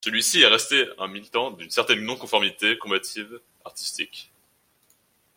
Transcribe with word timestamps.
Celui-ci 0.03 0.41
est 0.41 0.47
resté 0.47 0.85
un 0.97 1.05
militant 1.07 1.51
d'une 1.51 1.69
certaine 1.69 1.99
non-conformité 2.03 2.75
combative 2.75 3.39
artistique. 3.63 4.31